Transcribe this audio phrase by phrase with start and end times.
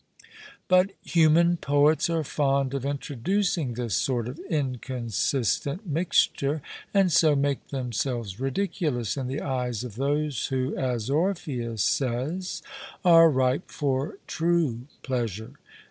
[0.67, 7.67] But human poets are fond of introducing this sort of inconsistent mixture, and so make
[7.67, 12.63] themselves ridiculous in the eyes of those who, as Orpheus says,
[13.05, 15.51] 'are ripe for true pleasure.'